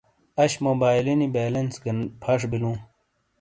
[0.43, 1.91] اش موبائیلینی بیلنس گہ
[2.21, 2.75] پھش بِیلوں۔